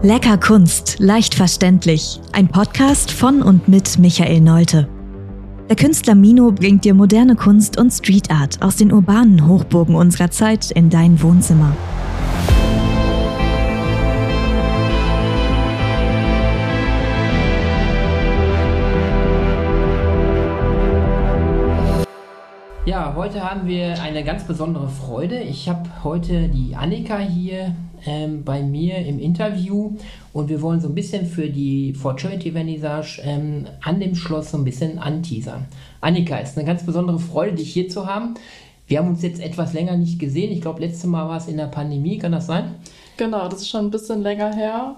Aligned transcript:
Lecker 0.00 0.38
Kunst, 0.38 1.00
leicht 1.00 1.34
verständlich. 1.34 2.20
Ein 2.30 2.46
Podcast 2.46 3.10
von 3.10 3.42
und 3.42 3.66
mit 3.66 3.98
Michael 3.98 4.40
Neute. 4.40 4.88
Der 5.68 5.74
Künstler 5.74 6.14
Mino 6.14 6.52
bringt 6.52 6.84
dir 6.84 6.94
moderne 6.94 7.34
Kunst 7.34 7.80
und 7.80 7.90
Street 7.90 8.30
Art 8.30 8.62
aus 8.62 8.76
den 8.76 8.92
urbanen 8.92 9.48
Hochburgen 9.48 9.96
unserer 9.96 10.30
Zeit 10.30 10.70
in 10.70 10.88
dein 10.88 11.20
Wohnzimmer. 11.20 11.76
Ja, 22.88 23.12
heute 23.14 23.42
haben 23.44 23.68
wir 23.68 24.00
eine 24.00 24.24
ganz 24.24 24.44
besondere 24.44 24.88
Freude. 24.88 25.42
Ich 25.42 25.68
habe 25.68 25.90
heute 26.04 26.48
die 26.48 26.74
Annika 26.74 27.18
hier 27.18 27.76
ähm, 28.06 28.44
bei 28.44 28.62
mir 28.62 28.96
im 29.04 29.18
Interview 29.18 29.92
und 30.32 30.48
wir 30.48 30.62
wollen 30.62 30.80
so 30.80 30.88
ein 30.88 30.94
bisschen 30.94 31.26
für 31.26 31.50
die 31.50 31.92
Fortuity 31.92 32.52
Vernissage 32.52 33.20
ähm, 33.22 33.66
an 33.82 34.00
dem 34.00 34.14
Schloss 34.14 34.52
so 34.52 34.56
ein 34.56 34.64
bisschen 34.64 34.98
anteasern. 34.98 35.66
Annika, 36.00 36.38
es 36.38 36.52
ist 36.52 36.56
eine 36.56 36.66
ganz 36.66 36.82
besondere 36.82 37.18
Freude, 37.18 37.56
dich 37.56 37.70
hier 37.70 37.90
zu 37.90 38.06
haben. 38.06 38.36
Wir 38.86 39.00
haben 39.00 39.08
uns 39.08 39.20
jetzt 39.20 39.42
etwas 39.42 39.74
länger 39.74 39.98
nicht 39.98 40.18
gesehen. 40.18 40.50
Ich 40.50 40.62
glaube, 40.62 40.80
letztes 40.80 41.04
Mal 41.04 41.28
war 41.28 41.36
es 41.36 41.46
in 41.46 41.58
der 41.58 41.66
Pandemie, 41.66 42.16
kann 42.16 42.32
das 42.32 42.46
sein? 42.46 42.76
Genau, 43.18 43.50
das 43.50 43.60
ist 43.60 43.68
schon 43.68 43.84
ein 43.84 43.90
bisschen 43.90 44.22
länger 44.22 44.56
her. 44.56 44.96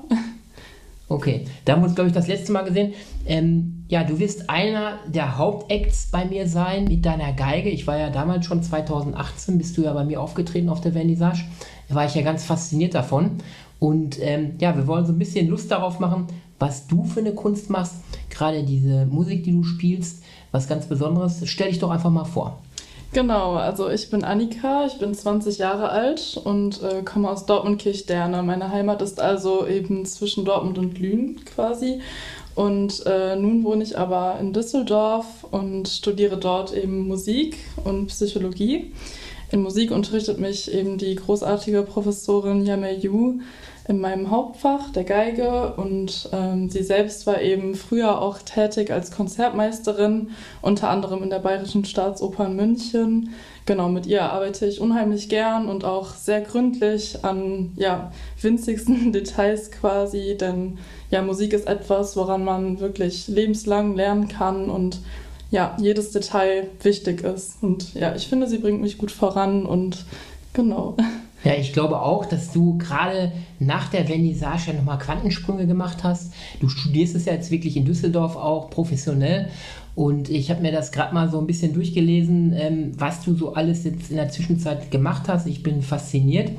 Okay, 1.08 1.44
da 1.64 1.72
haben 1.72 1.82
wir 1.82 1.86
uns, 1.86 1.96
glaube 1.96 2.06
ich, 2.06 2.14
das 2.14 2.28
letzte 2.28 2.52
Mal 2.52 2.62
gesehen. 2.62 2.92
Ähm, 3.26 3.79
ja, 3.90 4.04
du 4.04 4.20
wirst 4.20 4.48
einer 4.48 5.00
der 5.08 5.36
Hauptacts 5.36 6.10
bei 6.12 6.24
mir 6.24 6.46
sein 6.46 6.84
mit 6.84 7.04
deiner 7.04 7.32
Geige. 7.32 7.70
Ich 7.70 7.88
war 7.88 7.98
ja 7.98 8.08
damals 8.08 8.46
schon 8.46 8.62
2018, 8.62 9.58
bist 9.58 9.76
du 9.76 9.82
ja 9.82 9.92
bei 9.92 10.04
mir 10.04 10.20
aufgetreten 10.20 10.68
auf 10.68 10.80
der 10.80 10.92
Vernissage. 10.92 11.42
Da 11.88 11.96
war 11.96 12.06
ich 12.06 12.14
ja 12.14 12.22
ganz 12.22 12.44
fasziniert 12.44 12.94
davon. 12.94 13.38
Und 13.80 14.22
ähm, 14.22 14.52
ja, 14.60 14.76
wir 14.76 14.86
wollen 14.86 15.06
so 15.06 15.12
ein 15.12 15.18
bisschen 15.18 15.48
Lust 15.48 15.72
darauf 15.72 15.98
machen, 15.98 16.28
was 16.60 16.86
du 16.86 17.02
für 17.02 17.18
eine 17.18 17.34
Kunst 17.34 17.68
machst. 17.68 17.96
Gerade 18.30 18.62
diese 18.62 19.06
Musik, 19.06 19.42
die 19.42 19.52
du 19.52 19.64
spielst, 19.64 20.22
was 20.52 20.68
ganz 20.68 20.86
Besonderes. 20.86 21.42
Stell 21.46 21.70
dich 21.70 21.80
doch 21.80 21.90
einfach 21.90 22.10
mal 22.10 22.24
vor. 22.24 22.60
Genau, 23.12 23.54
also 23.54 23.90
ich 23.90 24.08
bin 24.08 24.22
Annika, 24.22 24.86
ich 24.86 25.00
bin 25.00 25.12
20 25.12 25.58
Jahre 25.58 25.88
alt 25.88 26.40
und 26.44 26.80
äh, 26.80 27.02
komme 27.02 27.28
aus 27.28 27.44
Dortmund-Kirchderne. 27.44 28.40
Meine 28.44 28.70
Heimat 28.70 29.02
ist 29.02 29.20
also 29.20 29.66
eben 29.66 30.06
zwischen 30.06 30.44
Dortmund 30.44 30.78
und 30.78 30.96
Lünen 30.96 31.44
quasi. 31.44 32.00
Und 32.60 33.06
äh, 33.06 33.36
nun 33.36 33.64
wohne 33.64 33.82
ich 33.82 33.96
aber 33.96 34.36
in 34.38 34.52
Düsseldorf 34.52 35.46
und 35.50 35.88
studiere 35.88 36.36
dort 36.36 36.76
eben 36.76 37.08
Musik 37.08 37.56
und 37.84 38.08
Psychologie. 38.08 38.92
In 39.50 39.62
Musik 39.62 39.90
unterrichtet 39.90 40.38
mich 40.38 40.70
eben 40.70 40.98
die 40.98 41.14
großartige 41.14 41.82
Professorin 41.84 42.66
Yame 42.66 42.94
Yu 42.94 43.40
in 43.88 43.98
meinem 43.98 44.30
Hauptfach, 44.30 44.92
der 44.92 45.04
Geige. 45.04 45.72
Und 45.72 46.28
ähm, 46.34 46.68
sie 46.68 46.82
selbst 46.82 47.26
war 47.26 47.40
eben 47.40 47.74
früher 47.74 48.20
auch 48.20 48.36
tätig 48.40 48.92
als 48.92 49.10
Konzertmeisterin, 49.10 50.28
unter 50.60 50.90
anderem 50.90 51.22
in 51.22 51.30
der 51.30 51.38
Bayerischen 51.38 51.86
Staatsoper 51.86 52.44
in 52.44 52.56
München. 52.56 53.30
Genau, 53.64 53.88
mit 53.88 54.06
ihr 54.06 54.30
arbeite 54.30 54.66
ich 54.66 54.82
unheimlich 54.82 55.30
gern 55.30 55.66
und 55.68 55.84
auch 55.84 56.14
sehr 56.14 56.42
gründlich 56.42 57.24
an 57.24 57.72
ja, 57.76 58.12
winzigsten 58.40 59.12
Details 59.14 59.70
quasi, 59.70 60.36
denn 60.38 60.78
ja, 61.10 61.22
Musik 61.22 61.52
ist 61.52 61.66
etwas, 61.66 62.16
woran 62.16 62.44
man 62.44 62.80
wirklich 62.80 63.28
lebenslang 63.28 63.96
lernen 63.96 64.28
kann 64.28 64.70
und 64.70 65.00
ja, 65.50 65.76
jedes 65.80 66.12
Detail 66.12 66.68
wichtig 66.82 67.22
ist. 67.22 67.62
Und 67.62 67.94
ja, 67.94 68.14
ich 68.14 68.28
finde, 68.28 68.46
sie 68.46 68.58
bringt 68.58 68.80
mich 68.80 68.98
gut 68.98 69.10
voran 69.10 69.66
und 69.66 70.04
genau. 70.52 70.96
Ja, 71.42 71.54
ich 71.54 71.72
glaube 71.72 72.02
auch, 72.02 72.26
dass 72.26 72.52
du 72.52 72.76
gerade 72.76 73.32
nach 73.58 73.88
der 73.88 74.04
Vernissage 74.04 74.64
ja 74.66 74.72
nochmal 74.74 74.98
Quantensprünge 74.98 75.66
gemacht 75.66 76.04
hast. 76.04 76.34
Du 76.60 76.68
studierst 76.68 77.14
es 77.14 77.24
ja 77.24 77.32
jetzt 77.32 77.50
wirklich 77.50 77.78
in 77.78 77.86
Düsseldorf 77.86 78.36
auch 78.36 78.68
professionell. 78.68 79.48
Und 79.94 80.28
ich 80.28 80.50
habe 80.50 80.60
mir 80.60 80.70
das 80.70 80.92
gerade 80.92 81.14
mal 81.14 81.30
so 81.30 81.38
ein 81.38 81.46
bisschen 81.46 81.72
durchgelesen, 81.72 82.52
ähm, 82.54 82.92
was 82.98 83.24
du 83.24 83.34
so 83.34 83.54
alles 83.54 83.84
jetzt 83.84 84.10
in 84.10 84.16
der 84.16 84.28
Zwischenzeit 84.28 84.90
gemacht 84.90 85.28
hast. 85.28 85.46
Ich 85.46 85.62
bin 85.62 85.80
fasziniert. 85.80 86.50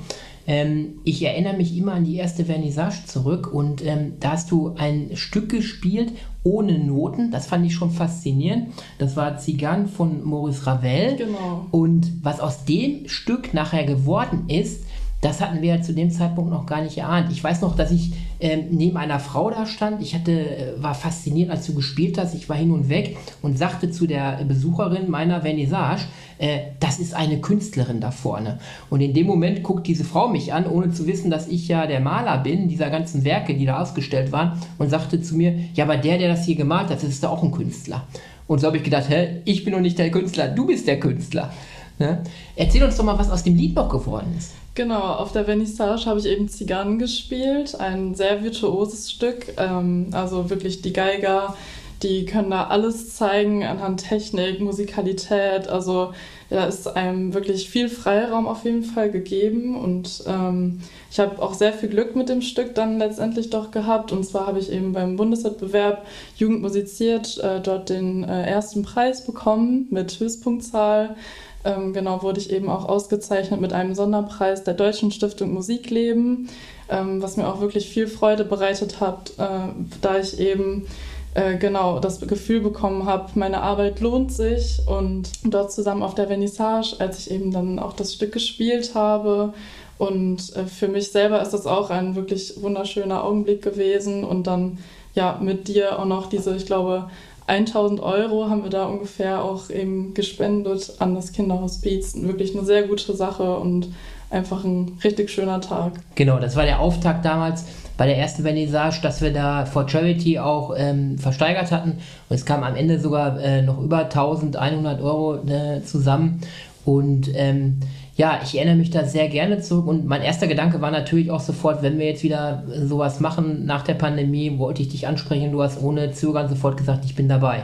Ähm, 0.51 0.99
ich 1.05 1.23
erinnere 1.23 1.55
mich 1.55 1.77
immer 1.77 1.93
an 1.93 2.03
die 2.03 2.17
erste 2.17 2.43
Vernissage 2.43 3.05
zurück 3.05 3.53
und 3.53 3.85
ähm, 3.85 4.15
da 4.19 4.31
hast 4.31 4.51
du 4.51 4.75
ein 4.77 5.11
Stück 5.13 5.47
gespielt 5.47 6.11
ohne 6.43 6.77
Noten. 6.77 7.31
Das 7.31 7.47
fand 7.47 7.65
ich 7.65 7.73
schon 7.73 7.89
faszinierend. 7.89 8.67
Das 8.97 9.15
war 9.15 9.37
Zigan 9.37 9.87
von 9.87 10.25
Maurice 10.25 10.67
Ravel. 10.67 11.15
Genau. 11.15 11.67
Und 11.71 12.11
was 12.21 12.41
aus 12.41 12.65
dem 12.65 13.07
Stück 13.07 13.53
nachher 13.53 13.85
geworden 13.85 14.49
ist, 14.49 14.83
das 15.21 15.39
hatten 15.39 15.61
wir 15.61 15.75
ja 15.75 15.81
zu 15.81 15.93
dem 15.93 16.11
Zeitpunkt 16.11 16.51
noch 16.51 16.65
gar 16.65 16.81
nicht 16.81 16.97
erahnt. 16.97 17.31
Ich 17.31 17.41
weiß 17.41 17.61
noch, 17.61 17.77
dass 17.77 17.91
ich 17.91 18.11
ähm, 18.41 18.65
neben 18.71 18.97
einer 18.97 19.19
Frau 19.19 19.51
da 19.51 19.65
stand. 19.65 20.01
Ich 20.01 20.15
hatte, 20.15 20.31
äh, 20.31 20.83
war 20.83 20.95
fasziniert, 20.95 21.51
als 21.51 21.67
du 21.67 21.75
gespielt 21.75 22.17
hast. 22.17 22.33
Ich 22.33 22.49
war 22.49 22.57
hin 22.57 22.71
und 22.71 22.89
weg 22.89 23.17
und 23.41 23.57
sagte 23.57 23.91
zu 23.91 24.07
der 24.07 24.43
Besucherin 24.45 25.09
meiner 25.09 25.41
Vernissage, 25.41 26.05
äh, 26.39 26.57
das 26.79 26.99
ist 26.99 27.13
eine 27.13 27.39
Künstlerin 27.39 28.01
da 28.01 28.09
vorne. 28.09 28.57
Und 28.89 29.01
in 29.01 29.13
dem 29.13 29.27
Moment 29.27 29.61
guckt 29.61 29.85
diese 29.85 30.03
Frau 30.03 30.27
mich 30.27 30.53
an, 30.53 30.65
ohne 30.65 30.91
zu 30.91 31.05
wissen, 31.05 31.29
dass 31.29 31.47
ich 31.47 31.67
ja 31.67 31.85
der 31.85 31.99
Maler 31.99 32.39
bin, 32.39 32.67
dieser 32.67 32.89
ganzen 32.89 33.23
Werke, 33.23 33.53
die 33.53 33.65
da 33.65 33.79
ausgestellt 33.79 34.31
waren, 34.31 34.59
und 34.79 34.89
sagte 34.89 35.21
zu 35.21 35.35
mir, 35.35 35.53
ja, 35.75 35.85
aber 35.85 35.97
der, 35.97 36.17
der 36.17 36.29
das 36.29 36.45
hier 36.45 36.55
gemalt 36.55 36.89
hat, 36.89 36.97
das 36.97 37.03
ist 37.03 37.23
da 37.23 37.29
auch 37.29 37.43
ein 37.43 37.51
Künstler. 37.51 38.07
Und 38.47 38.59
so 38.59 38.67
habe 38.67 38.77
ich 38.77 38.83
gedacht, 38.83 39.07
hä, 39.07 39.41
ich 39.45 39.63
bin 39.63 39.73
doch 39.73 39.79
nicht 39.79 39.99
der 39.99 40.09
Künstler, 40.09 40.47
du 40.47 40.65
bist 40.65 40.87
der 40.87 40.99
Künstler. 40.99 41.51
Ne? 41.99 42.23
Erzähl 42.55 42.83
uns 42.83 42.97
doch 42.97 43.03
mal, 43.03 43.19
was 43.19 43.29
aus 43.29 43.43
dem 43.43 43.55
Lied 43.55 43.75
noch 43.75 43.87
geworden 43.87 44.33
ist. 44.35 44.53
Genau, 44.73 45.01
auf 45.01 45.33
der 45.33 45.43
Vernissage 45.43 46.05
habe 46.05 46.19
ich 46.19 46.25
eben 46.25 46.47
Zigarren 46.47 46.97
gespielt, 46.97 47.75
ein 47.79 48.15
sehr 48.15 48.41
virtuoses 48.41 49.11
Stück. 49.11 49.53
Ähm, 49.57 50.07
also 50.13 50.49
wirklich 50.49 50.81
die 50.81 50.93
Geiger, 50.93 51.57
die 52.03 52.25
können 52.25 52.51
da 52.51 52.67
alles 52.67 53.13
zeigen 53.15 53.65
anhand 53.65 54.07
Technik, 54.07 54.61
Musikalität. 54.61 55.67
Also 55.67 56.13
da 56.49 56.65
ist 56.65 56.87
einem 56.87 57.33
wirklich 57.33 57.69
viel 57.69 57.89
Freiraum 57.89 58.47
auf 58.47 58.63
jeden 58.63 58.83
Fall 58.83 59.11
gegeben. 59.11 59.75
Und 59.75 60.23
ähm, 60.25 60.79
ich 61.11 61.19
habe 61.19 61.41
auch 61.41 61.53
sehr 61.53 61.73
viel 61.73 61.89
Glück 61.89 62.15
mit 62.15 62.29
dem 62.29 62.41
Stück 62.41 62.73
dann 62.73 62.97
letztendlich 62.97 63.49
doch 63.49 63.71
gehabt. 63.71 64.13
Und 64.13 64.25
zwar 64.25 64.47
habe 64.47 64.59
ich 64.59 64.71
eben 64.71 64.93
beim 64.93 65.17
Bundeswettbewerb 65.17 66.05
Jugend 66.37 66.61
musiziert 66.61 67.37
äh, 67.39 67.59
dort 67.59 67.89
den 67.89 68.23
äh, 68.23 68.45
ersten 68.45 68.83
Preis 68.83 69.25
bekommen 69.25 69.87
mit 69.91 70.17
Höchstpunktzahl. 70.17 71.17
Ähm, 71.63 71.93
genau, 71.93 72.23
wurde 72.23 72.39
ich 72.39 72.51
eben 72.51 72.69
auch 72.69 72.89
ausgezeichnet 72.89 73.61
mit 73.61 73.73
einem 73.73 73.93
Sonderpreis 73.93 74.63
der 74.63 74.73
Deutschen 74.73 75.11
Stiftung 75.11 75.53
Musikleben, 75.53 76.49
ähm, 76.89 77.21
was 77.21 77.37
mir 77.37 77.47
auch 77.47 77.61
wirklich 77.61 77.89
viel 77.89 78.07
Freude 78.07 78.43
bereitet 78.45 78.99
hat, 78.99 79.31
äh, 79.37 79.69
da 80.01 80.17
ich 80.17 80.39
eben 80.39 80.87
äh, 81.33 81.57
genau 81.57 81.99
das 81.99 82.19
Gefühl 82.19 82.61
bekommen 82.61 83.05
habe, 83.05 83.29
meine 83.35 83.61
Arbeit 83.61 83.99
lohnt 84.01 84.33
sich 84.33 84.81
und 84.85 85.29
dort 85.43 85.71
zusammen 85.71 86.03
auf 86.03 86.15
der 86.15 86.27
Vernissage, 86.27 86.95
als 86.99 87.19
ich 87.19 87.31
eben 87.31 87.51
dann 87.51 87.79
auch 87.79 87.93
das 87.93 88.13
Stück 88.13 88.33
gespielt 88.33 88.95
habe. 88.95 89.53
Und 89.97 90.55
äh, 90.55 90.65
für 90.65 90.87
mich 90.87 91.11
selber 91.11 91.41
ist 91.41 91.51
das 91.51 91.67
auch 91.67 91.89
ein 91.91 92.15
wirklich 92.15 92.61
wunderschöner 92.61 93.23
Augenblick 93.23 93.61
gewesen 93.61 94.23
und 94.23 94.47
dann 94.47 94.79
ja 95.13 95.37
mit 95.41 95.67
dir 95.67 95.99
auch 95.99 96.05
noch 96.05 96.27
diese, 96.27 96.55
ich 96.55 96.65
glaube, 96.65 97.09
1000 97.47 97.99
Euro 97.99 98.49
haben 98.49 98.63
wir 98.63 98.69
da 98.69 98.85
ungefähr 98.85 99.43
auch 99.43 99.69
eben 99.69 100.13
gespendet 100.13 100.93
an 100.99 101.15
das 101.15 101.31
Kinderhospiz. 101.31 102.15
Wirklich 102.15 102.55
eine 102.55 102.65
sehr 102.65 102.83
gute 102.83 103.15
Sache 103.15 103.57
und 103.57 103.89
einfach 104.29 104.63
ein 104.63 104.97
richtig 105.03 105.29
schöner 105.29 105.61
Tag. 105.61 105.93
Genau, 106.15 106.39
das 106.39 106.55
war 106.55 106.63
der 106.63 106.79
Auftakt 106.79 107.25
damals 107.25 107.65
bei 107.97 108.07
der 108.07 108.17
ersten 108.17 108.43
Vernissage, 108.43 109.01
dass 109.01 109.21
wir 109.21 109.31
da 109.31 109.65
for 109.65 109.87
Charity 109.87 110.39
auch 110.39 110.73
ähm, 110.75 111.17
versteigert 111.17 111.71
hatten. 111.71 111.91
Und 112.29 112.35
es 112.35 112.45
kam 112.45 112.63
am 112.63 112.75
Ende 112.75 112.99
sogar 112.99 113.39
äh, 113.39 113.61
noch 113.61 113.79
über 113.79 114.05
1100 114.05 115.01
Euro 115.01 115.35
äh, 115.45 115.83
zusammen. 115.83 116.41
Und 116.85 117.29
ähm, 117.35 117.79
ja, 118.17 118.41
ich 118.43 118.55
erinnere 118.55 118.75
mich 118.75 118.89
da 118.89 119.05
sehr 119.05 119.29
gerne 119.29 119.61
zurück 119.61 119.87
und 119.87 120.05
mein 120.05 120.21
erster 120.21 120.47
Gedanke 120.47 120.81
war 120.81 120.91
natürlich 120.91 121.31
auch 121.31 121.39
sofort, 121.39 121.81
wenn 121.81 121.97
wir 121.97 122.07
jetzt 122.07 122.23
wieder 122.23 122.63
sowas 122.85 123.19
machen 123.19 123.65
nach 123.65 123.83
der 123.83 123.93
Pandemie, 123.93 124.57
wollte 124.57 124.81
ich 124.81 124.89
dich 124.89 125.07
ansprechen, 125.07 125.51
du 125.51 125.63
hast 125.63 125.81
ohne 125.81 126.11
Zögern 126.11 126.49
sofort 126.49 126.77
gesagt, 126.77 127.05
ich 127.05 127.15
bin 127.15 127.29
dabei. 127.29 127.63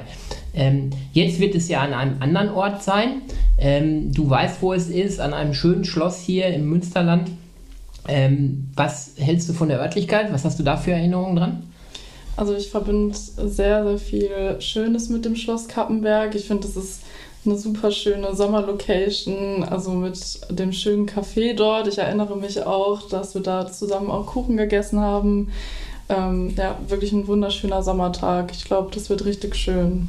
Ähm, 0.53 0.89
jetzt 1.11 1.39
wird 1.39 1.53
es 1.53 1.67
ja 1.67 1.81
an 1.81 1.94
einem 1.94 2.21
anderen 2.21 2.49
Ort 2.49 2.81
sein. 2.81 3.21
Ähm, 3.57 4.13
du 4.13 4.29
weißt, 4.29 4.61
wo 4.61 4.73
es 4.73 4.89
ist, 4.89 5.19
an 5.19 5.33
einem 5.33 5.53
schönen 5.53 5.83
Schloss 5.83 6.19
hier 6.19 6.47
im 6.47 6.69
Münsterland. 6.69 7.29
Ähm, 8.07 8.69
was 8.75 9.13
hältst 9.17 9.50
du 9.50 9.53
von 9.53 9.67
der 9.67 9.79
Örtlichkeit? 9.79 10.31
Was 10.31 10.45
hast 10.45 10.57
du 10.59 10.63
da 10.63 10.77
für 10.77 10.93
Erinnerungen 10.93 11.35
dran? 11.35 11.63
Also 12.38 12.55
ich 12.55 12.69
verbinde 12.69 13.15
sehr, 13.15 13.83
sehr 13.83 13.97
viel 13.97 14.55
Schönes 14.59 15.09
mit 15.09 15.25
dem 15.25 15.35
Schloss 15.35 15.67
Kappenberg. 15.67 16.35
Ich 16.35 16.45
finde, 16.45 16.67
das 16.67 16.77
ist 16.77 17.01
eine 17.47 17.57
super 17.57 17.91
schöne 17.91 18.35
Sommerlocation, 18.35 19.63
also 19.63 19.91
mit 19.91 20.19
dem 20.49 20.71
schönen 20.71 21.07
Café 21.07 21.55
dort. 21.55 21.88
Ich 21.88 21.97
erinnere 21.97 22.38
mich 22.38 22.63
auch, 22.63 23.07
dass 23.09 23.33
wir 23.33 23.41
da 23.41 23.71
zusammen 23.71 24.11
auch 24.11 24.27
Kuchen 24.27 24.57
gegessen 24.57 24.99
haben. 24.99 25.49
Ähm, 26.09 26.53
ja, 26.55 26.77
wirklich 26.88 27.11
ein 27.11 27.27
wunderschöner 27.27 27.83
Sommertag. 27.83 28.51
Ich 28.53 28.65
glaube, 28.65 28.91
das 28.94 29.09
wird 29.09 29.25
richtig 29.25 29.55
schön. 29.55 30.07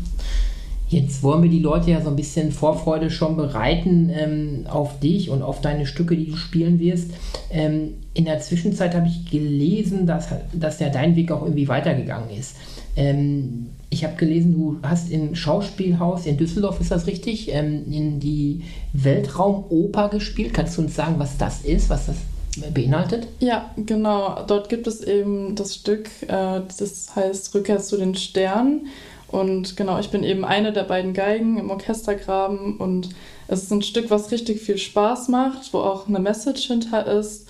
Jetzt 0.89 1.23
wollen 1.23 1.43
wir 1.43 1.51
die 1.51 1.59
Leute 1.59 1.91
ja 1.91 2.01
so 2.01 2.09
ein 2.09 2.17
bisschen 2.17 2.51
Vorfreude 2.51 3.11
schon 3.11 3.37
bereiten 3.37 4.11
ähm, 4.11 4.67
auf 4.71 5.01
dich 5.01 5.29
und 5.29 5.43
auf 5.43 5.61
deine 5.61 5.85
Stücke, 5.87 6.17
die 6.17 6.31
du 6.31 6.37
spielen 6.37 6.79
wirst. 6.79 7.11
Ähm, 7.51 7.95
in 8.15 8.25
der 8.25 8.41
Zwischenzeit 8.41 8.95
habe 8.95 9.07
ich 9.07 9.31
gelesen, 9.31 10.07
dass, 10.07 10.29
dass 10.53 10.81
ja 10.81 10.89
dein 10.89 11.15
Weg 11.15 11.31
auch 11.31 11.43
irgendwie 11.43 11.69
weitergegangen 11.69 12.31
ist. 12.31 12.57
Ähm, 12.97 13.67
ich 13.91 14.05
habe 14.05 14.17
gelesen, 14.17 14.53
du 14.53 14.79
hast 14.83 15.11
im 15.11 15.35
Schauspielhaus 15.35 16.27
in 16.27 16.37
Düsseldorf, 16.37 16.81
ist 16.81 16.91
das 16.91 17.07
richtig, 17.07 17.53
ähm, 17.53 17.91
in 17.91 18.21
die 18.21 18.63
Weltraumoper 18.93 20.09
gespielt. 20.09 20.53
Kannst 20.53 20.77
du 20.77 20.83
uns 20.83 20.95
sagen, 20.95 21.15
was 21.19 21.39
das 21.39 21.63
ist, 21.63 21.89
was 21.89 22.07
das 22.07 22.17
beinhaltet? 22.75 23.29
Ja, 23.41 23.71
genau. 23.77 24.45
Dort 24.47 24.69
gibt 24.69 24.87
es 24.87 25.03
eben 25.03 25.55
das 25.55 25.75
Stück, 25.75 26.09
äh, 26.27 26.61
das 26.79 27.17
heißt 27.17 27.55
Rückkehr 27.55 27.79
zu 27.79 27.97
den 27.97 28.15
Sternen. 28.15 28.89
Und 29.29 29.77
genau, 29.77 29.99
ich 29.99 30.11
bin 30.11 30.23
eben 30.23 30.45
eine 30.45 30.73
der 30.73 30.85
beiden 30.85 31.13
Geigen 31.13 31.59
im 31.59 31.71
Orchestergraben 31.71 32.79
und 32.79 33.11
es 33.47 33.63
ist 33.63 33.73
ein 33.73 33.83
Stück, 33.83 34.11
was 34.11 34.31
richtig 34.31 34.61
viel 34.61 34.79
Spaß 34.79 35.29
macht, 35.29 35.73
wo 35.73 35.79
auch 35.79 36.09
eine 36.09 36.19
Message 36.19 36.67
hinter 36.67 37.07
ist. 37.07 37.47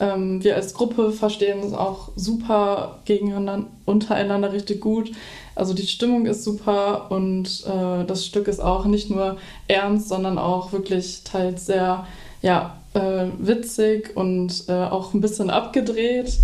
Ähm, 0.00 0.42
wir 0.42 0.56
als 0.56 0.74
Gruppe 0.74 1.12
verstehen 1.12 1.60
es 1.60 1.72
auch 1.72 2.10
super 2.16 3.00
gegeneinander, 3.04 3.68
untereinander 3.84 4.52
richtig 4.52 4.80
gut. 4.80 5.12
Also 5.60 5.74
die 5.74 5.86
Stimmung 5.86 6.24
ist 6.24 6.42
super 6.42 7.10
und 7.10 7.66
äh, 7.66 8.06
das 8.06 8.24
Stück 8.24 8.48
ist 8.48 8.60
auch 8.60 8.86
nicht 8.86 9.10
nur 9.10 9.36
ernst, 9.68 10.08
sondern 10.08 10.38
auch 10.38 10.72
wirklich 10.72 11.20
teils 11.22 11.66
sehr 11.66 12.06
ja, 12.40 12.78
äh, 12.94 13.26
witzig 13.38 14.16
und 14.16 14.64
äh, 14.68 14.72
auch 14.72 15.12
ein 15.12 15.20
bisschen 15.20 15.50
abgedreht. 15.50 16.38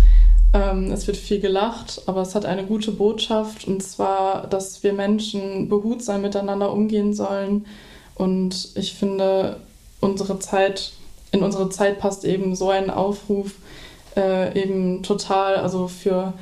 Ähm, 0.53 0.91
es 0.91 1.07
wird 1.07 1.17
viel 1.17 1.39
gelacht, 1.39 2.03
aber 2.05 2.21
es 2.21 2.35
hat 2.35 2.45
eine 2.45 2.63
gute 2.67 2.91
Botschaft 2.91 3.65
und 3.67 3.81
zwar, 3.81 4.45
dass 4.45 4.83
wir 4.83 4.93
Menschen 4.93 5.67
behutsam 5.67 6.21
miteinander 6.21 6.71
umgehen 6.71 7.15
sollen. 7.15 7.65
Und 8.13 8.69
ich 8.75 8.93
finde, 8.93 9.57
unsere 9.99 10.37
Zeit, 10.37 10.91
in 11.31 11.41
unsere 11.41 11.71
Zeit 11.71 11.97
passt 11.97 12.23
eben 12.23 12.55
so 12.55 12.69
ein 12.69 12.91
Aufruf 12.91 13.55
äh, 14.15 14.61
eben 14.61 15.01
total, 15.01 15.55
also 15.55 15.87
für 15.87 16.33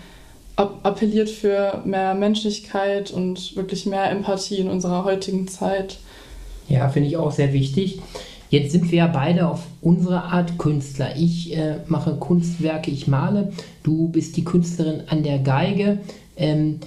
appelliert 0.55 1.29
für 1.29 1.81
mehr 1.85 2.13
Menschlichkeit 2.13 3.11
und 3.11 3.55
wirklich 3.55 3.85
mehr 3.85 4.09
Empathie 4.09 4.57
in 4.57 4.69
unserer 4.69 5.03
heutigen 5.03 5.47
Zeit. 5.47 5.97
Ja, 6.67 6.89
finde 6.89 7.09
ich 7.09 7.17
auch 7.17 7.31
sehr 7.31 7.53
wichtig. 7.53 7.99
Jetzt 8.49 8.71
sind 8.71 8.91
wir 8.91 8.99
ja 8.99 9.07
beide 9.07 9.47
auf 9.47 9.63
unsere 9.81 10.23
Art 10.23 10.57
Künstler. 10.57 11.15
Ich 11.17 11.55
äh, 11.55 11.79
mache 11.87 12.15
Kunstwerke, 12.15 12.91
ich 12.91 13.07
male. 13.07 13.51
Du 13.83 14.07
bist 14.07 14.37
die 14.37 14.43
Künstlerin 14.43 15.03
an 15.07 15.23
der 15.23 15.39
Geige. 15.39 15.99
Ähm, 16.37 16.79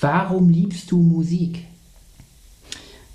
warum 0.00 0.50
liebst 0.50 0.90
du 0.90 0.98
Musik? 0.98 1.64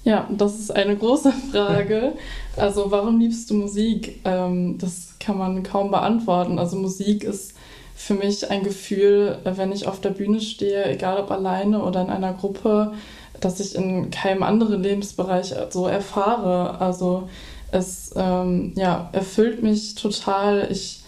Ja, 0.03 0.27
das 0.35 0.59
ist 0.59 0.75
eine 0.75 0.97
große 0.97 1.31
Frage. 1.51 2.13
Also 2.57 2.91
warum 2.91 3.19
liebst 3.19 3.49
du 3.49 3.55
Musik? 3.55 4.19
Ähm, 4.25 4.77
das 4.77 5.15
kann 5.19 5.37
man 5.37 5.63
kaum 5.63 5.91
beantworten. 5.91 6.59
Also 6.59 6.77
Musik 6.77 7.23
ist 7.23 7.53
für 7.95 8.13
mich 8.13 8.49
ein 8.49 8.63
Gefühl, 8.63 9.37
wenn 9.43 9.71
ich 9.71 9.87
auf 9.87 10.01
der 10.01 10.09
Bühne 10.09 10.41
stehe, 10.41 10.85
egal 10.85 11.17
ob 11.17 11.31
alleine 11.31 11.83
oder 11.83 12.01
in 12.01 12.09
einer 12.09 12.33
Gruppe, 12.33 12.93
das 13.39 13.59
ich 13.59 13.75
in 13.75 14.09
keinem 14.09 14.43
anderen 14.43 14.81
Lebensbereich 14.81 15.53
so 15.69 15.87
erfahre. 15.87 16.79
Also 16.79 17.29
es 17.71 18.13
ähm, 18.15 18.73
ja, 18.75 19.09
erfüllt 19.11 19.63
mich 19.63 19.95
total. 19.95 20.67
Ich 20.71 21.03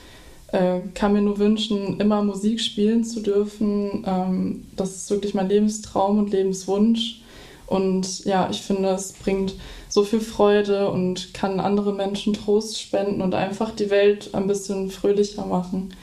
äh, 0.51 0.79
kann 0.93 1.13
mir 1.13 1.21
nur 1.21 1.37
wünschen, 1.37 1.99
immer 1.99 2.23
Musik 2.23 2.59
spielen 2.59 3.03
zu 3.03 3.21
dürfen. 3.21 4.03
Ähm, 4.05 4.67
das 4.75 4.95
ist 4.95 5.09
wirklich 5.09 5.33
mein 5.33 5.49
Lebenstraum 5.49 6.19
und 6.19 6.31
Lebenswunsch. 6.31 7.21
Und 7.67 8.25
ja, 8.25 8.47
ich 8.51 8.61
finde, 8.61 8.89
es 8.89 9.13
bringt 9.13 9.55
so 9.89 10.03
viel 10.03 10.19
Freude 10.21 10.89
und 10.91 11.33
kann 11.33 11.59
andere 11.59 11.93
Menschen 11.93 12.33
Trost 12.33 12.79
spenden 12.79 13.21
und 13.21 13.33
einfach 13.33 13.71
die 13.71 13.89
Welt 13.89 14.29
ein 14.33 14.47
bisschen 14.47 14.91
fröhlicher 14.91 15.45
machen. 15.45 15.93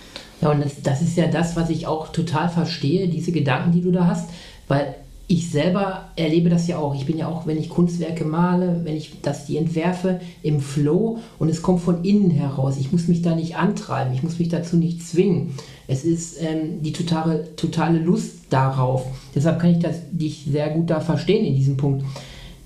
Ja, 0.43 0.51
und 0.51 0.63
das, 0.63 0.83
das 0.83 1.01
ist 1.01 1.17
ja 1.17 1.29
das, 1.29 1.57
was 1.57 1.71
ich 1.71 1.87
auch 1.87 2.09
total 2.09 2.49
verstehe, 2.49 3.09
diese 3.09 3.33
Gedanken, 3.33 3.73
die 3.73 3.81
du 3.81 3.93
da 3.93 4.07
hast, 4.07 4.29
weil 4.69 4.97
ich 5.29 5.51
selber 5.51 6.11
erlebe 6.17 6.51
das 6.51 6.67
ja 6.67 6.79
auch. 6.79 6.95
Ich 6.95 7.07
bin 7.07 7.17
ja 7.17 7.29
auch, 7.29 7.47
wenn 7.47 7.57
ich 7.57 7.71
Kunstwerke 7.71 8.25
male, 8.25 8.81
wenn 8.85 8.97
ich 8.97 9.23
das 9.23 9.47
die 9.47 9.57
entwerfe, 9.57 10.21
im 10.43 10.61
Flow 10.61 11.21
und 11.39 11.49
es 11.49 11.63
kommt 11.63 11.81
von 11.81 12.05
innen 12.05 12.31
heraus. 12.31 12.77
Ich 12.79 12.93
muss 12.93 13.09
mich 13.09 13.23
da 13.23 13.35
nicht 13.35 13.57
antreiben, 13.57 14.13
ich 14.13 14.23
muss 14.23 14.39
mich 14.39 14.49
dazu 14.49 14.77
nicht 14.77 15.07
zwingen. 15.07 15.55
Es 15.87 16.05
ist 16.05 16.43
ähm, 16.43 16.83
die 16.83 16.93
totale, 16.93 17.55
totale 17.57 17.99
Lust 17.99 18.41
darauf. 18.51 19.07
Deshalb 19.35 19.61
kann 19.61 19.71
ich 19.71 19.79
das, 19.79 19.97
dich 20.11 20.45
sehr 20.51 20.71
gut 20.71 20.91
da 20.91 21.01
verstehen 21.01 21.47
in 21.47 21.55
diesem 21.55 21.77
Punkt. 21.77 22.05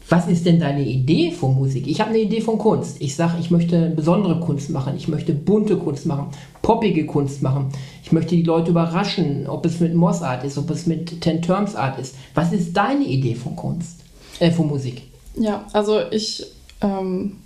Was 0.08 0.29
ist 0.29 0.47
denn 0.47 0.61
deine 0.61 0.85
Idee 0.85 1.32
von 1.32 1.56
Musik? 1.56 1.88
Ich 1.88 2.00
habe 2.00 2.11
eine 2.11 2.20
Idee 2.20 2.41
von 2.41 2.58
Kunst. 2.58 3.00
Ich 3.00 3.17
sage, 3.17 3.38
ich 3.41 3.50
möchte 3.50 3.91
besondere 3.91 4.38
Kunst 4.38 4.70
machen, 4.70 4.94
ich 4.97 5.08
möchte 5.08 5.32
bunte 5.32 5.76
Kunst 5.76 6.06
machen, 6.06 6.29
poppige 6.62 7.06
Kunst 7.06 7.43
machen. 7.43 7.73
Ich 8.05 8.12
möchte 8.12 8.37
die 8.37 8.44
Leute 8.44 8.70
überraschen, 8.70 9.49
ob 9.49 9.67
es 9.67 9.81
mit 9.81 9.94
Moss 9.94 10.23
Art 10.23 10.44
ist, 10.44 10.58
ob 10.58 10.70
es 10.70 10.87
mit 10.87 11.20
Ten 11.23 11.43
Terms 11.43 11.75
Art 11.75 11.99
ist. 11.99 12.14
Was 12.35 12.53
ist 12.53 12.76
deine 12.76 13.05
Idee 13.05 13.35
von 13.35 13.56
Kunst, 13.56 14.05
äh, 14.38 14.53
von 14.53 14.69
Musik? 14.69 15.03
Ja, 15.35 15.64
also 15.73 15.99
ich, 16.12 16.47
ähm, 16.82 17.38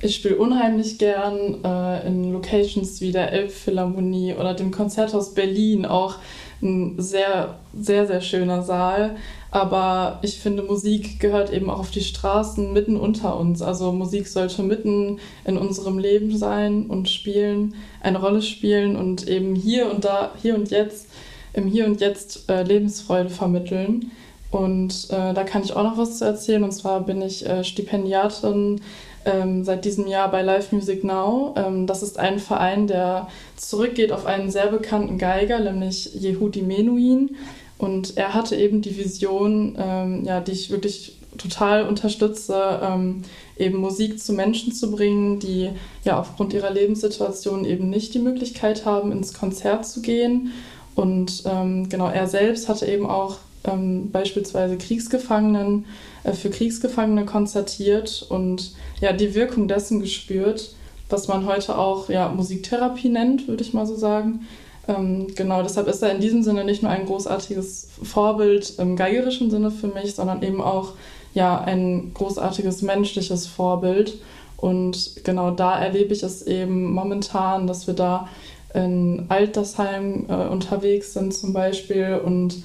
ich 0.00 0.14
spiele 0.14 0.36
unheimlich 0.36 0.98
gern 0.98 1.64
äh, 1.64 2.06
in 2.06 2.32
Locations 2.32 3.00
wie 3.00 3.10
der 3.10 3.32
Elbphilharmonie 3.32 4.34
oder 4.34 4.54
dem 4.54 4.70
Konzerthaus 4.70 5.34
Berlin, 5.34 5.84
auch 5.84 6.14
ein 6.62 6.94
sehr, 6.98 7.58
sehr, 7.76 8.06
sehr 8.06 8.20
schöner 8.20 8.62
Saal. 8.62 9.16
Aber 9.56 10.18
ich 10.20 10.38
finde, 10.38 10.62
Musik 10.62 11.18
gehört 11.18 11.50
eben 11.50 11.70
auch 11.70 11.78
auf 11.78 11.90
die 11.90 12.02
Straßen 12.02 12.74
mitten 12.74 12.98
unter 12.98 13.40
uns. 13.40 13.62
Also 13.62 13.90
Musik 13.90 14.28
sollte 14.28 14.62
mitten 14.62 15.18
in 15.46 15.56
unserem 15.56 15.98
Leben 15.98 16.36
sein 16.36 16.84
und 16.88 17.08
spielen, 17.08 17.74
eine 18.02 18.20
Rolle 18.20 18.42
spielen 18.42 18.96
und 18.96 19.26
eben 19.26 19.54
hier 19.54 19.90
und 19.90 20.04
da, 20.04 20.32
hier 20.42 20.56
und 20.56 20.70
jetzt, 20.70 21.06
im 21.54 21.68
Hier 21.68 21.86
und 21.86 22.02
Jetzt 22.02 22.50
äh, 22.50 22.64
Lebensfreude 22.64 23.30
vermitteln. 23.30 24.10
Und 24.50 25.08
äh, 25.08 25.32
da 25.32 25.42
kann 25.42 25.62
ich 25.62 25.74
auch 25.74 25.84
noch 25.84 25.96
was 25.96 26.18
zu 26.18 26.26
erzählen. 26.26 26.62
Und 26.62 26.72
zwar 26.72 27.00
bin 27.00 27.22
ich 27.22 27.46
äh, 27.46 27.64
Stipendiatin 27.64 28.82
ähm, 29.24 29.64
seit 29.64 29.86
diesem 29.86 30.06
Jahr 30.06 30.30
bei 30.30 30.42
Live 30.42 30.70
Music 30.70 31.02
Now. 31.02 31.54
Ähm, 31.56 31.86
das 31.86 32.02
ist 32.02 32.18
ein 32.18 32.40
Verein, 32.40 32.88
der 32.88 33.28
zurückgeht 33.56 34.12
auf 34.12 34.26
einen 34.26 34.50
sehr 34.50 34.66
bekannten 34.66 35.16
Geiger, 35.16 35.60
nämlich 35.60 36.14
Yehudi 36.14 36.60
Menuhin. 36.60 37.36
Und 37.78 38.16
er 38.16 38.34
hatte 38.34 38.56
eben 38.56 38.80
die 38.80 38.96
Vision, 38.96 39.76
ähm, 39.78 40.24
ja, 40.24 40.40
die 40.40 40.52
ich 40.52 40.70
wirklich 40.70 41.16
total 41.36 41.86
unterstütze, 41.86 42.80
ähm, 42.82 43.22
eben 43.58 43.78
Musik 43.78 44.18
zu 44.22 44.32
Menschen 44.32 44.72
zu 44.72 44.90
bringen, 44.90 45.38
die 45.38 45.70
ja 46.04 46.18
aufgrund 46.18 46.54
ihrer 46.54 46.70
Lebenssituation 46.70 47.64
eben 47.64 47.90
nicht 47.90 48.14
die 48.14 48.18
Möglichkeit 48.18 48.84
haben, 48.84 49.12
ins 49.12 49.34
Konzert 49.34 49.86
zu 49.86 50.00
gehen. 50.00 50.52
Und 50.94 51.42
ähm, 51.46 51.88
genau, 51.88 52.08
er 52.08 52.26
selbst 52.26 52.68
hatte 52.68 52.86
eben 52.86 53.06
auch 53.06 53.36
ähm, 53.64 54.10
beispielsweise 54.10 54.78
Kriegsgefangenen 54.78 55.84
äh, 56.24 56.32
für 56.32 56.50
Kriegsgefangene 56.50 57.26
konzertiert 57.26 58.24
und 58.28 58.72
ja 59.00 59.12
die 59.12 59.34
Wirkung 59.34 59.68
dessen 59.68 60.00
gespürt, 60.00 60.74
was 61.10 61.28
man 61.28 61.46
heute 61.46 61.76
auch 61.76 62.08
ja 62.08 62.28
Musiktherapie 62.28 63.10
nennt, 63.10 63.46
würde 63.46 63.62
ich 63.62 63.74
mal 63.74 63.86
so 63.86 63.96
sagen. 63.96 64.46
Ähm, 64.88 65.28
genau, 65.34 65.62
deshalb 65.62 65.88
ist 65.88 66.02
er 66.02 66.12
in 66.12 66.20
diesem 66.20 66.42
Sinne 66.42 66.64
nicht 66.64 66.82
nur 66.82 66.92
ein 66.92 67.06
großartiges 67.06 67.88
Vorbild 68.02 68.78
im 68.78 68.96
geigerischen 68.96 69.50
Sinne 69.50 69.70
für 69.70 69.88
mich, 69.88 70.14
sondern 70.14 70.42
eben 70.42 70.60
auch 70.60 70.92
ja, 71.34 71.60
ein 71.60 72.12
großartiges 72.14 72.82
menschliches 72.82 73.46
Vorbild. 73.46 74.18
Und 74.56 75.24
genau 75.24 75.50
da 75.50 75.78
erlebe 75.78 76.14
ich 76.14 76.22
es 76.22 76.42
eben 76.42 76.92
momentan, 76.92 77.66
dass 77.66 77.86
wir 77.86 77.94
da 77.94 78.28
in 78.74 79.26
Altersheim 79.28 80.26
äh, 80.28 80.48
unterwegs 80.48 81.12
sind 81.12 81.34
zum 81.34 81.52
Beispiel 81.52 82.20
und 82.24 82.62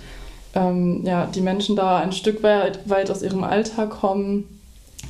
ähm, 0.54 1.02
ja, 1.06 1.26
die 1.26 1.42
Menschen 1.42 1.76
da 1.76 2.00
ein 2.00 2.12
Stück 2.12 2.44
weit, 2.44 2.90
weit 2.90 3.10
aus 3.10 3.22
ihrem 3.22 3.44
Alltag 3.44 3.90
kommen, 3.90 4.62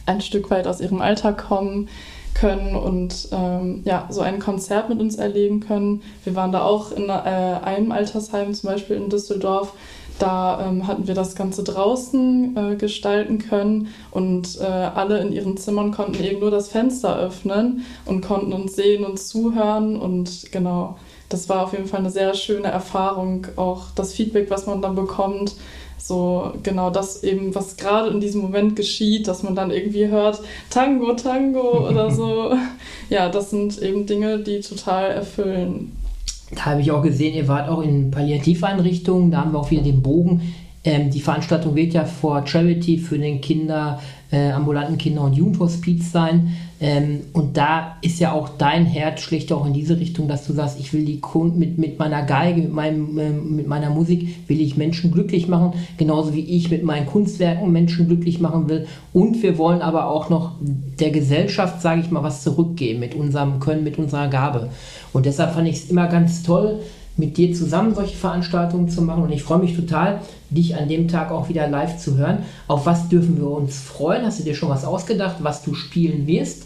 ein 0.06 0.22
Stück 0.22 0.50
weit 0.52 0.68
aus 0.68 0.82
ihrem 0.82 1.02
Alltag 1.02 1.48
kommen, 1.48 1.90
können 2.34 2.76
und 2.76 3.30
ähm, 3.32 3.82
ja, 3.86 4.08
so 4.10 4.22
ein 4.22 4.40
Konzert 4.40 4.90
mit 4.90 5.00
uns 5.00 5.16
erleben 5.16 5.60
können. 5.60 6.02
Wir 6.24 6.36
waren 6.36 6.52
da 6.52 6.64
auch 6.64 6.92
in 6.92 7.10
äh, 7.10 7.12
einem 7.12 7.92
Altersheim, 7.92 8.54
zum 8.54 8.70
Beispiel 8.70 8.96
in 8.96 9.10
Düsseldorf. 9.10 9.74
Da 10.20 10.68
ähm, 10.68 10.86
hatten 10.86 11.08
wir 11.08 11.16
das 11.16 11.36
Ganze 11.36 11.64
draußen 11.64 12.56
äh, 12.56 12.76
gestalten 12.76 13.40
können 13.40 13.88
und 14.12 14.60
äh, 14.60 14.66
alle 14.66 15.20
in 15.20 15.34
ihren 15.34 15.58
Zimmern 15.58 15.92
konnten 15.92 16.24
eben 16.24 16.42
nur 16.42 16.52
das 16.52 16.68
Fenster 16.68 17.18
öffnen 17.18 17.86
und 18.06 18.22
konnten 18.22 18.54
uns 18.54 18.76
sehen 18.76 19.04
und 19.04 19.20
zuhören. 19.20 19.96
Und 19.96 20.52
genau, 20.52 20.98
das 21.30 21.50
war 21.50 21.64
auf 21.64 21.72
jeden 21.72 21.88
Fall 21.88 22.02
eine 22.02 22.12
sehr 22.12 22.36
schöne 22.36 22.68
Erfahrung. 22.68 23.48
Auch 23.56 23.86
das 23.96 24.14
Feedback, 24.14 24.52
was 24.52 24.68
man 24.68 24.84
dann 24.84 24.94
bekommt, 24.94 25.56
so 26.08 26.54
genau 26.64 26.90
das 26.90 27.24
eben, 27.24 27.54
was 27.56 27.78
gerade 27.78 28.10
in 28.10 28.20
diesem 28.20 28.42
Moment 28.42 28.76
geschieht, 28.76 29.28
dass 29.28 29.44
man 29.44 29.56
dann 29.56 29.72
irgendwie 29.72 30.08
hört, 30.08 30.42
Tango, 30.70 31.14
Tango 31.14 31.88
oder 31.88 32.12
so. 32.12 32.54
Ja, 33.10 33.28
das 33.28 33.50
sind 33.50 33.82
eben 33.82 34.06
Dinge, 34.06 34.40
die 34.40 34.62
total 34.62 35.12
erfüllen. 35.12 35.92
Da 36.56 36.68
habe 36.68 36.82
ich 36.82 36.92
auch 36.92 37.02
gesehen, 37.02 37.36
ihr 37.36 37.48
wart 37.50 37.68
auch 37.68 37.82
in 37.82 38.10
Palliativeinrichtungen, 38.10 39.32
da 39.32 39.42
haben 39.42 39.52
wir 39.52 39.60
auch 39.60 39.70
wieder 39.70 39.84
den 39.84 40.02
Bogen. 40.02 40.54
Ähm, 40.84 41.12
die 41.12 41.22
Veranstaltung 41.22 41.76
wird 41.76 41.94
ja 41.94 42.06
vor 42.06 42.46
Charity 42.46 42.98
für 42.98 43.20
den 43.20 43.40
Kinder, 43.40 44.02
äh, 44.32 44.52
ambulanten 44.52 44.98
Kinder- 44.98 45.22
und 45.22 45.34
Jugendhospiz 45.34 46.12
sein. 46.12 46.56
Ähm, 46.80 47.20
und 47.34 47.56
da 47.56 47.98
ist 48.02 48.20
ja 48.20 48.32
auch 48.32 48.50
dein 48.58 48.86
Herz 48.86 49.22
schlägt 49.22 49.52
auch 49.52 49.68
in 49.68 49.74
diese 49.74 50.00
Richtung, 50.00 50.28
dass 50.28 50.48
du 50.48 50.54
sagst, 50.54 50.80
ich 50.80 50.92
will 50.92 51.06
die 51.06 51.20
Kunden 51.20 51.60
mit, 51.60 51.78
mit 51.78 52.00
meiner 52.00 52.24
Geige, 52.24 52.62
mit, 52.62 52.74
meinem, 52.74 53.20
äh, 53.20 53.30
mit 53.30 53.68
meiner 53.68 53.92
Musik, 53.92 54.48
will 54.48 54.60
ich 54.60 54.76
Menschen 54.76 55.12
glücklich 55.12 55.48
machen, 55.48 55.74
genauso 55.98 56.34
wie 56.34 56.40
ich 56.40 56.72
mit 56.72 56.84
meinen 56.84 57.06
Kunstwerken 57.06 57.72
Menschen 57.72 58.08
glücklich 58.08 58.40
machen 58.40 58.68
will. 58.68 58.88
Und 59.14 59.44
wir 59.44 59.60
wollen 59.60 59.84
aber 59.84 60.08
auch 60.08 60.32
noch 60.32 60.54
der 61.00 61.12
Gesellschaft, 61.12 61.80
sage 61.82 62.02
ich 62.02 62.10
mal, 62.10 62.24
was 62.24 62.42
zurückgeben 62.42 63.02
mit 63.02 63.14
unserem 63.14 63.60
Können, 63.60 63.84
mit 63.84 64.00
unserer 64.00 64.30
Gabe. 64.30 64.70
Und 65.14 65.28
deshalb 65.28 65.54
fand 65.54 65.68
ich 65.68 65.76
es 65.76 65.92
immer 65.92 66.08
ganz 66.08 66.42
toll, 66.42 66.80
mit 67.22 67.38
dir 67.38 67.54
zusammen 67.54 67.94
solche 67.94 68.18
Veranstaltungen 68.18 68.90
zu 68.90 69.04
machen. 69.04 69.24
Und 69.24 69.32
ich 69.32 69.44
freue 69.44 69.60
mich 69.60 69.76
total, 69.76 70.22
dich 70.50 70.76
an 70.76 70.90
dem 70.90 71.08
Tag 71.08 71.32
auch 71.32 71.50
wieder 71.50 71.68
live 71.68 71.98
zu 71.98 72.18
hören. 72.18 72.40
Auf 72.68 72.88
was 72.88 73.10
dürfen 73.10 73.38
wir 73.38 73.48
uns 73.48 73.80
freuen? 73.80 74.26
Hast 74.26 74.40
du 74.40 74.44
dir 74.44 74.56
schon 74.56 74.70
was 74.70 74.84
ausgedacht, 74.84 75.38
was 75.40 75.62
du 75.62 75.76
spielen 75.76 76.26
wirst? 76.26 76.66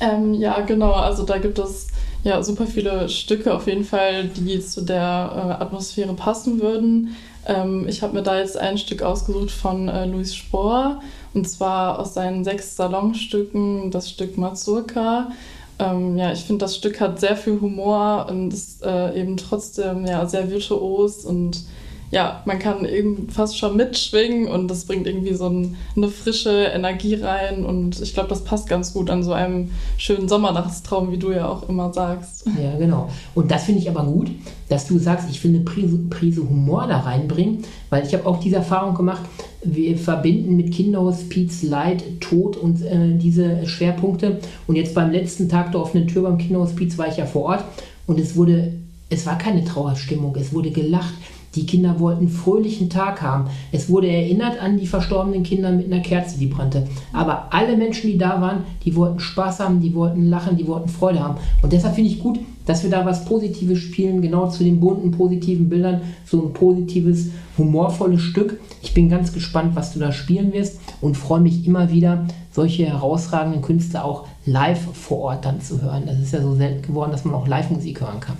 Ähm, 0.00 0.32
ja, 0.32 0.60
genau. 0.60 0.92
Also 0.92 1.24
da 1.24 1.36
gibt 1.36 1.58
es 1.58 1.88
ja 2.24 2.42
super 2.42 2.66
viele 2.66 3.08
Stücke 3.10 3.54
auf 3.54 3.66
jeden 3.66 3.84
Fall, 3.84 4.28
die 4.28 4.60
zu 4.60 4.80
der 4.80 4.96
äh, 4.98 5.62
Atmosphäre 5.62 6.14
passen 6.14 6.60
würden. 6.60 7.14
Ähm, 7.46 7.86
ich 7.86 8.02
habe 8.02 8.14
mir 8.14 8.22
da 8.22 8.38
jetzt 8.38 8.56
ein 8.56 8.78
Stück 8.78 9.02
ausgesucht 9.02 9.50
von 9.50 9.88
äh, 9.88 10.06
Luis 10.06 10.34
Spohr 10.34 11.00
und 11.34 11.48
zwar 11.48 11.98
aus 11.98 12.14
seinen 12.14 12.44
sechs 12.44 12.76
Salonstücken 12.76 13.90
das 13.90 14.08
Stück 14.08 14.38
Mazurka. 14.38 15.32
Ähm, 15.80 16.16
ja, 16.18 16.32
ich 16.32 16.44
finde, 16.44 16.64
das 16.64 16.76
Stück 16.76 17.00
hat 17.00 17.18
sehr 17.18 17.36
viel 17.36 17.60
Humor 17.60 18.26
und 18.28 18.52
ist 18.52 18.84
äh, 18.84 19.18
eben 19.18 19.36
trotzdem 19.38 20.04
ja, 20.06 20.26
sehr 20.26 20.50
virtuos 20.50 21.24
und 21.24 21.64
ja, 22.10 22.42
man 22.44 22.58
kann 22.58 22.84
eben 22.84 23.28
fast 23.28 23.56
schon 23.56 23.76
mitschwingen 23.76 24.48
und 24.48 24.68
das 24.68 24.84
bringt 24.84 25.06
irgendwie 25.06 25.34
so 25.34 25.48
ein, 25.48 25.76
eine 25.96 26.08
frische 26.08 26.64
Energie 26.64 27.14
rein 27.14 27.64
und 27.64 28.00
ich 28.00 28.14
glaube, 28.14 28.28
das 28.28 28.42
passt 28.42 28.68
ganz 28.68 28.92
gut 28.92 29.10
an 29.10 29.22
so 29.22 29.32
einem 29.32 29.70
schönen 29.96 30.28
Sommernachtstraum, 30.28 31.12
wie 31.12 31.18
du 31.18 31.30
ja 31.30 31.48
auch 31.48 31.68
immer 31.68 31.92
sagst. 31.92 32.46
Ja, 32.60 32.76
genau. 32.78 33.10
Und 33.36 33.52
das 33.52 33.64
finde 33.64 33.80
ich 33.80 33.88
aber 33.88 34.04
gut, 34.04 34.28
dass 34.68 34.88
du 34.88 34.98
sagst, 34.98 35.30
ich 35.30 35.42
will 35.44 35.54
eine 35.54 35.64
Prise, 35.64 35.98
Prise 36.10 36.42
Humor 36.48 36.88
da 36.88 36.98
reinbringen, 36.98 37.64
weil 37.90 38.04
ich 38.04 38.12
habe 38.12 38.26
auch 38.26 38.40
diese 38.40 38.56
Erfahrung 38.56 38.96
gemacht, 38.96 39.22
wir 39.62 39.96
verbinden 39.96 40.56
mit 40.56 40.72
Kinderhospiz 40.72 41.62
Leid, 41.62 42.02
Tod 42.20 42.56
und 42.56 42.82
äh, 42.82 43.14
diese 43.14 43.66
Schwerpunkte. 43.66 44.40
Und 44.66 44.74
jetzt 44.74 44.94
beim 44.94 45.12
letzten 45.12 45.48
Tag 45.48 45.70
der 45.72 45.80
offenen 45.80 46.08
Tür 46.08 46.22
beim 46.22 46.38
Kinderhospiz 46.38 46.98
war 46.98 47.06
ich 47.06 47.18
ja 47.18 47.26
vor 47.26 47.42
Ort 47.42 47.64
und 48.08 48.18
es 48.18 48.34
wurde, 48.34 48.72
es 49.10 49.26
war 49.26 49.38
keine 49.38 49.64
Trauerstimmung, 49.64 50.34
es 50.36 50.52
wurde 50.52 50.72
gelacht 50.72 51.14
die 51.54 51.66
Kinder 51.66 51.98
wollten 51.98 52.28
fröhlichen 52.28 52.90
Tag 52.90 53.22
haben. 53.22 53.46
Es 53.72 53.88
wurde 53.88 54.08
erinnert 54.08 54.60
an 54.60 54.78
die 54.78 54.86
verstorbenen 54.86 55.42
Kinder 55.42 55.72
mit 55.72 55.92
einer 55.92 56.02
Kerze, 56.02 56.38
die 56.38 56.46
brannte. 56.46 56.86
Aber 57.12 57.52
alle 57.52 57.76
Menschen, 57.76 58.10
die 58.10 58.18
da 58.18 58.40
waren, 58.40 58.64
die 58.84 58.94
wollten 58.94 59.18
Spaß 59.18 59.60
haben, 59.60 59.80
die 59.80 59.94
wollten 59.94 60.28
lachen, 60.28 60.56
die 60.56 60.66
wollten 60.66 60.88
Freude 60.88 61.20
haben. 61.20 61.38
Und 61.62 61.72
deshalb 61.72 61.96
finde 61.96 62.10
ich 62.10 62.20
gut, 62.20 62.38
dass 62.66 62.84
wir 62.84 62.90
da 62.90 63.04
was 63.04 63.24
Positives 63.24 63.80
spielen, 63.80 64.22
genau 64.22 64.48
zu 64.48 64.62
den 64.62 64.78
bunten, 64.78 65.10
positiven 65.10 65.68
Bildern, 65.68 66.02
so 66.24 66.40
ein 66.40 66.52
positives, 66.52 67.30
humorvolles 67.58 68.20
Stück. 68.20 68.60
Ich 68.82 68.94
bin 68.94 69.08
ganz 69.08 69.32
gespannt, 69.32 69.74
was 69.74 69.92
du 69.92 69.98
da 69.98 70.12
spielen 70.12 70.52
wirst 70.52 70.78
und 71.00 71.16
freue 71.16 71.40
mich 71.40 71.66
immer 71.66 71.90
wieder, 71.90 72.26
solche 72.52 72.86
herausragenden 72.86 73.62
Künstler 73.62 74.04
auch 74.04 74.26
live 74.46 74.80
vor 74.92 75.18
Ort 75.18 75.44
dann 75.44 75.60
zu 75.60 75.82
hören. 75.82 76.04
Das 76.06 76.20
ist 76.20 76.32
ja 76.32 76.42
so 76.42 76.54
selten 76.54 76.82
geworden, 76.82 77.10
dass 77.10 77.24
man 77.24 77.34
auch 77.34 77.48
Live-Musik 77.48 78.00
hören 78.02 78.20
kann. 78.20 78.36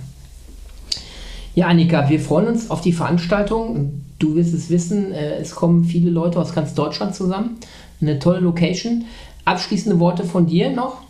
Ja, 1.53 1.67
Annika, 1.67 2.09
wir 2.09 2.19
freuen 2.19 2.47
uns 2.47 2.69
auf 2.69 2.79
die 2.79 2.93
Veranstaltung. 2.93 4.03
Du 4.19 4.35
wirst 4.35 4.53
es 4.53 4.69
wissen, 4.69 5.11
äh, 5.11 5.35
es 5.35 5.53
kommen 5.53 5.83
viele 5.83 6.09
Leute 6.09 6.39
aus 6.39 6.53
ganz 6.53 6.73
Deutschland 6.73 7.13
zusammen. 7.13 7.57
Eine 8.01 8.19
tolle 8.19 8.39
Location. 8.39 9.05
Abschließende 9.43 9.99
Worte 9.99 10.23
von 10.23 10.47
dir 10.47 10.71
noch? 10.71 11.01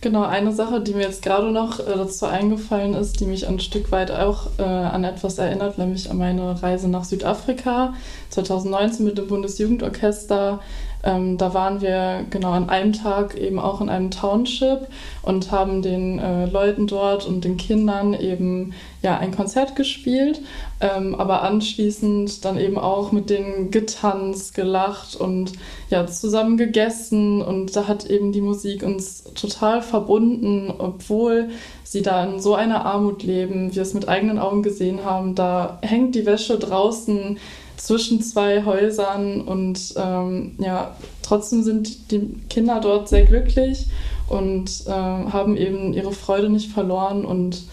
Genau, 0.00 0.22
eine 0.22 0.52
Sache, 0.52 0.80
die 0.80 0.94
mir 0.94 1.02
jetzt 1.02 1.22
gerade 1.22 1.50
noch 1.50 1.80
äh, 1.80 1.84
dazu 1.94 2.26
eingefallen 2.26 2.94
ist, 2.94 3.20
die 3.20 3.26
mich 3.26 3.48
ein 3.48 3.58
Stück 3.60 3.90
weit 3.92 4.10
auch 4.10 4.46
äh, 4.58 4.62
an 4.62 5.04
etwas 5.04 5.38
erinnert, 5.38 5.78
nämlich 5.78 6.10
an 6.10 6.18
meine 6.18 6.62
Reise 6.62 6.88
nach 6.88 7.04
Südafrika 7.04 7.92
2019 8.30 9.04
mit 9.04 9.18
dem 9.18 9.26
Bundesjugendorchester. 9.26 10.60
Ähm, 11.06 11.38
da 11.38 11.54
waren 11.54 11.80
wir 11.80 12.24
genau 12.30 12.50
an 12.50 12.68
einem 12.68 12.92
Tag 12.92 13.38
eben 13.38 13.60
auch 13.60 13.80
in 13.80 13.88
einem 13.88 14.10
Township 14.10 14.88
und 15.22 15.52
haben 15.52 15.80
den 15.80 16.18
äh, 16.18 16.46
Leuten 16.46 16.88
dort 16.88 17.26
und 17.26 17.44
den 17.44 17.56
Kindern 17.56 18.12
eben 18.12 18.74
ja 19.02 19.16
ein 19.16 19.30
Konzert 19.30 19.76
gespielt, 19.76 20.40
ähm, 20.80 21.14
aber 21.14 21.42
anschließend 21.42 22.44
dann 22.44 22.58
eben 22.58 22.76
auch 22.76 23.12
mit 23.12 23.30
denen 23.30 23.70
getanzt, 23.70 24.54
gelacht 24.54 25.14
und 25.14 25.52
ja 25.90 26.08
zusammen 26.08 26.56
gegessen 26.56 27.40
und 27.40 27.76
da 27.76 27.86
hat 27.86 28.06
eben 28.06 28.32
die 28.32 28.40
Musik 28.40 28.82
uns 28.82 29.22
total 29.34 29.82
verbunden, 29.82 30.74
obwohl 30.76 31.50
sie 31.84 32.02
da 32.02 32.24
in 32.24 32.40
so 32.40 32.56
einer 32.56 32.84
Armut 32.84 33.22
leben, 33.22 33.72
wir 33.72 33.82
es 33.82 33.94
mit 33.94 34.08
eigenen 34.08 34.40
Augen 34.40 34.64
gesehen 34.64 35.04
haben. 35.04 35.36
Da 35.36 35.78
hängt 35.82 36.16
die 36.16 36.26
Wäsche 36.26 36.58
draußen 36.58 37.38
zwischen 37.76 38.22
zwei 38.22 38.64
Häusern 38.64 39.40
und 39.42 39.94
ähm, 39.96 40.56
ja, 40.58 40.96
trotzdem 41.22 41.62
sind 41.62 42.10
die 42.10 42.34
Kinder 42.48 42.80
dort 42.80 43.08
sehr 43.08 43.24
glücklich 43.24 43.86
und 44.28 44.84
äh, 44.86 44.90
haben 44.90 45.56
eben 45.56 45.92
ihre 45.92 46.12
Freude 46.12 46.48
nicht 46.48 46.72
verloren 46.72 47.24
und 47.24 47.64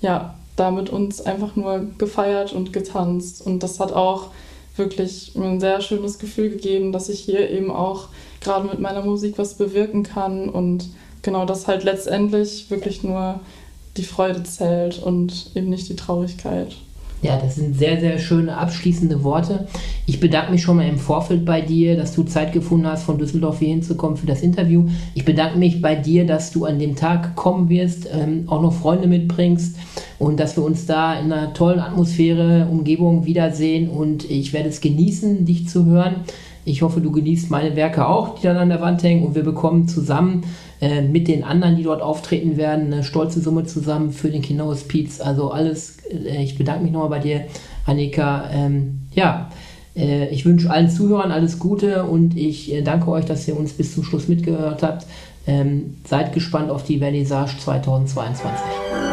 ja, 0.00 0.34
damit 0.56 0.90
uns 0.90 1.20
einfach 1.20 1.56
nur 1.56 1.86
gefeiert 1.98 2.52
und 2.52 2.72
getanzt. 2.72 3.44
Und 3.44 3.62
das 3.62 3.80
hat 3.80 3.92
auch 3.92 4.28
wirklich 4.76 5.34
ein 5.36 5.60
sehr 5.60 5.80
schönes 5.80 6.18
Gefühl 6.18 6.50
gegeben, 6.50 6.92
dass 6.92 7.08
ich 7.08 7.20
hier 7.20 7.50
eben 7.50 7.70
auch 7.70 8.08
gerade 8.40 8.66
mit 8.66 8.80
meiner 8.80 9.02
Musik 9.02 9.38
was 9.38 9.54
bewirken 9.54 10.02
kann 10.02 10.48
und 10.48 10.88
genau 11.22 11.46
das 11.46 11.66
halt 11.68 11.84
letztendlich 11.84 12.70
wirklich 12.70 13.02
nur 13.02 13.40
die 13.96 14.04
Freude 14.04 14.42
zählt 14.42 15.02
und 15.02 15.50
eben 15.54 15.68
nicht 15.68 15.88
die 15.88 15.96
Traurigkeit. 15.96 16.74
Ja, 17.22 17.38
das 17.38 17.54
sind 17.54 17.78
sehr, 17.78 18.00
sehr 18.00 18.18
schöne 18.18 18.56
abschließende 18.56 19.22
Worte. 19.22 19.68
Ich 20.06 20.18
bedanke 20.18 20.50
mich 20.50 20.62
schon 20.62 20.76
mal 20.76 20.88
im 20.88 20.98
Vorfeld 20.98 21.44
bei 21.44 21.60
dir, 21.60 21.96
dass 21.96 22.16
du 22.16 22.24
Zeit 22.24 22.52
gefunden 22.52 22.88
hast, 22.88 23.04
von 23.04 23.16
Düsseldorf 23.16 23.60
hier 23.60 23.68
hinzukommen 23.68 24.16
für 24.16 24.26
das 24.26 24.42
Interview. 24.42 24.88
Ich 25.14 25.24
bedanke 25.24 25.56
mich 25.56 25.80
bei 25.80 25.94
dir, 25.94 26.26
dass 26.26 26.50
du 26.50 26.64
an 26.64 26.80
dem 26.80 26.96
Tag 26.96 27.36
kommen 27.36 27.68
wirst, 27.68 28.08
ähm, 28.12 28.44
auch 28.48 28.60
noch 28.60 28.72
Freunde 28.72 29.06
mitbringst 29.06 29.76
und 30.18 30.40
dass 30.40 30.56
wir 30.56 30.64
uns 30.64 30.86
da 30.86 31.14
in 31.14 31.32
einer 31.32 31.54
tollen 31.54 31.78
Atmosphäre, 31.78 32.66
Umgebung 32.68 33.24
wiedersehen. 33.24 33.88
Und 33.88 34.28
ich 34.28 34.52
werde 34.52 34.68
es 34.68 34.80
genießen, 34.80 35.44
dich 35.44 35.68
zu 35.68 35.86
hören. 35.86 36.16
Ich 36.64 36.82
hoffe, 36.82 37.00
du 37.00 37.12
genießt 37.12 37.50
meine 37.50 37.76
Werke 37.76 38.06
auch, 38.06 38.36
die 38.36 38.42
dann 38.42 38.56
an 38.56 38.68
der 38.68 38.80
Wand 38.80 39.02
hängen 39.04 39.24
und 39.24 39.36
wir 39.36 39.44
bekommen 39.44 39.86
zusammen 39.86 40.42
äh, 40.82 41.00
mit 41.00 41.28
den 41.28 41.44
anderen, 41.44 41.76
die 41.76 41.84
dort 41.84 42.02
auftreten 42.02 42.56
werden, 42.56 42.92
eine 42.92 43.04
stolze 43.04 43.40
Summe 43.40 43.64
zusammen 43.64 44.10
für 44.10 44.30
den 44.30 44.42
Kinohospiz. 44.42 45.20
Also 45.20 45.52
alles, 45.52 45.98
äh, 46.10 46.42
ich 46.42 46.58
bedanke 46.58 46.82
mich 46.82 46.92
nochmal 46.92 47.08
bei 47.08 47.18
dir, 47.20 47.44
Annika. 47.86 48.50
Ähm, 48.52 49.02
ja, 49.14 49.48
äh, 49.94 50.28
ich 50.30 50.44
wünsche 50.44 50.70
allen 50.70 50.90
Zuhörern 50.90 51.30
alles 51.30 51.60
Gute 51.60 52.02
und 52.02 52.36
ich 52.36 52.72
äh, 52.72 52.82
danke 52.82 53.08
euch, 53.12 53.24
dass 53.24 53.46
ihr 53.46 53.56
uns 53.56 53.74
bis 53.74 53.94
zum 53.94 54.02
Schluss 54.02 54.26
mitgehört 54.26 54.82
habt. 54.82 55.06
Ähm, 55.46 55.98
seid 56.04 56.32
gespannt 56.32 56.68
auf 56.68 56.82
die 56.82 56.98
Vernissage 56.98 57.58
2022. 57.58 59.11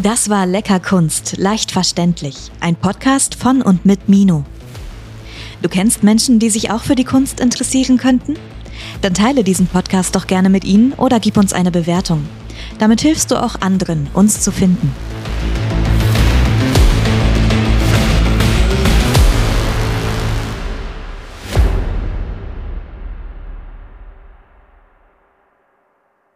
Das 0.00 0.30
war 0.30 0.46
Lecker 0.46 0.78
Kunst, 0.78 1.38
leicht 1.38 1.72
verständlich. 1.72 2.52
Ein 2.60 2.76
Podcast 2.76 3.34
von 3.34 3.62
und 3.62 3.84
mit 3.84 4.08
Mino. 4.08 4.44
Du 5.60 5.68
kennst 5.68 6.04
Menschen, 6.04 6.38
die 6.38 6.50
sich 6.50 6.70
auch 6.70 6.82
für 6.82 6.94
die 6.94 7.02
Kunst 7.02 7.40
interessieren 7.40 7.96
könnten? 7.96 8.36
Dann 9.02 9.12
teile 9.12 9.42
diesen 9.42 9.66
Podcast 9.66 10.14
doch 10.14 10.28
gerne 10.28 10.50
mit 10.50 10.64
ihnen 10.64 10.92
oder 10.92 11.18
gib 11.18 11.36
uns 11.36 11.52
eine 11.52 11.72
Bewertung. 11.72 12.28
Damit 12.78 13.00
hilfst 13.00 13.32
du 13.32 13.42
auch 13.42 13.60
anderen, 13.60 14.06
uns 14.14 14.40
zu 14.40 14.52
finden. 14.52 14.94